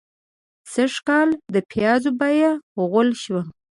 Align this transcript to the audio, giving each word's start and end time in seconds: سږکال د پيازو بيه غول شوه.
سږکال 0.73 1.29
د 1.53 1.55
پيازو 1.71 2.09
بيه 2.19 2.51
غول 2.89 3.09
شوه. 3.23 3.41